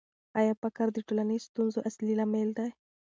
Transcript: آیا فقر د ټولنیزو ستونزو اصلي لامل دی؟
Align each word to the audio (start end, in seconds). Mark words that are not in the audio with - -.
آیا 0.39 0.53
فقر 0.61 0.87
د 0.93 0.97
ټولنیزو 1.07 1.47
ستونزو 1.49 1.79
اصلي 1.89 2.13
لامل 2.19 2.49
دی؟ 2.57 2.69